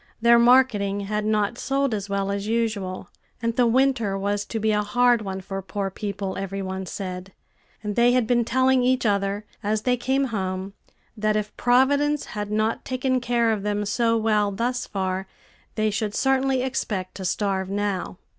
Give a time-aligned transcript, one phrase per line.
[0.19, 3.09] Their marketing had not sold as well as usual,
[3.39, 7.33] and the winter was to be a hard one for poor people, every one said;
[7.83, 10.73] and they had been telling each other, as they came home,
[11.15, 15.27] that if Providence had not taken care of them so well thus far,
[15.75, 18.17] they should certainly expect to starve now.